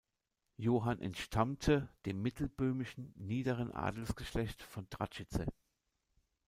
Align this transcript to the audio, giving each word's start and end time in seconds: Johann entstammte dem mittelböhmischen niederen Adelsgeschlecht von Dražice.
Johann 0.57 0.99
entstammte 0.99 1.87
dem 2.07 2.23
mittelböhmischen 2.23 3.13
niederen 3.17 3.69
Adelsgeschlecht 3.71 4.63
von 4.63 4.89
Dražice. 4.89 5.45